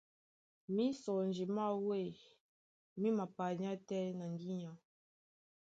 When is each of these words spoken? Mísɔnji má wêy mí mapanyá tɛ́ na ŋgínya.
Mísɔnji 0.75 1.45
má 1.55 1.65
wêy 1.87 2.11
mí 2.99 3.09
mapanyá 3.17 3.71
tɛ́ 3.87 4.03
na 4.17 4.25
ŋgínya. 4.33 4.71